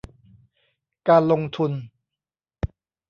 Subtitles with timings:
[1.07, 1.71] การลงทุน